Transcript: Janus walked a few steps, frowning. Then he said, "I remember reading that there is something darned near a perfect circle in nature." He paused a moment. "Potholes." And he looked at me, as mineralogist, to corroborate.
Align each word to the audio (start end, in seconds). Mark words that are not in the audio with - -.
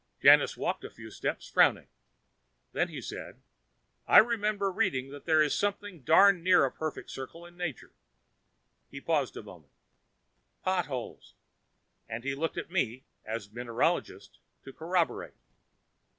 Janus 0.19 0.57
walked 0.57 0.83
a 0.83 0.89
few 0.89 1.11
steps, 1.11 1.47
frowning. 1.47 1.85
Then 2.73 2.87
he 2.87 3.01
said, 3.01 3.39
"I 4.07 4.17
remember 4.17 4.71
reading 4.71 5.11
that 5.11 5.25
there 5.25 5.43
is 5.43 5.53
something 5.55 6.01
darned 6.01 6.43
near 6.43 6.65
a 6.65 6.71
perfect 6.71 7.11
circle 7.11 7.45
in 7.45 7.55
nature." 7.55 7.93
He 8.89 8.99
paused 8.99 9.37
a 9.37 9.43
moment. 9.43 9.73
"Potholes." 10.63 11.35
And 12.09 12.23
he 12.23 12.33
looked 12.33 12.57
at 12.57 12.71
me, 12.71 13.03
as 13.25 13.51
mineralogist, 13.51 14.39
to 14.63 14.73
corroborate. 14.73 15.35